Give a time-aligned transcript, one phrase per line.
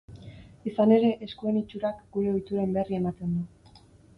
[0.71, 3.87] Izan ere, eskuen itxurak gure ohituren berri ematen du.